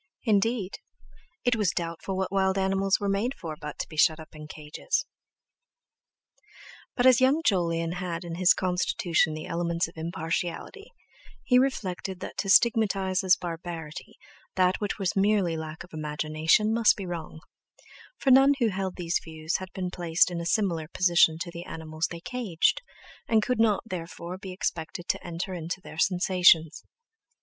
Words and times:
Indeed, 0.23 0.79
it 1.45 1.55
was 1.55 1.69
doubtful 1.69 2.17
what 2.17 2.31
wild 2.31 2.57
animals 2.57 2.99
were 2.99 3.07
made 3.07 3.35
for 3.39 3.55
but 3.55 3.77
to 3.77 3.87
be 3.87 3.97
shut 3.97 4.19
up 4.19 4.29
in 4.33 4.47
cages! 4.47 5.05
But 6.95 7.05
as 7.05 7.21
young 7.21 7.43
Jolyon 7.45 7.91
had 7.91 8.23
in 8.23 8.33
his 8.33 8.55
constitution 8.55 9.35
the 9.35 9.45
elements 9.45 9.87
of 9.87 9.95
impartiality, 9.97 10.91
he 11.43 11.59
reflected 11.59 12.19
that 12.19 12.35
to 12.37 12.49
stigmatize 12.49 13.23
as 13.23 13.35
barbarity 13.35 14.15
that 14.55 14.81
which 14.81 14.97
was 14.97 15.15
merely 15.15 15.55
lack 15.55 15.83
of 15.83 15.93
imagination 15.93 16.73
must 16.73 16.95
be 16.95 17.05
wrong; 17.05 17.39
for 18.17 18.31
none 18.31 18.55
who 18.57 18.69
held 18.69 18.95
these 18.95 19.21
views 19.23 19.57
had 19.57 19.71
been 19.71 19.91
placed 19.91 20.31
in 20.31 20.41
a 20.41 20.47
similar 20.47 20.87
position 20.87 21.37
to 21.41 21.51
the 21.51 21.65
animals 21.65 22.07
they 22.09 22.21
caged, 22.21 22.81
and 23.27 23.43
could 23.43 23.59
not, 23.59 23.83
therefore, 23.85 24.39
be 24.39 24.51
expected 24.51 25.07
to 25.09 25.23
enter 25.23 25.53
into 25.53 25.79
their 25.79 25.99
sensations. 25.99 26.83